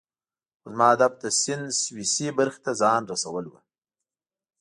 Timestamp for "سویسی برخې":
1.83-2.59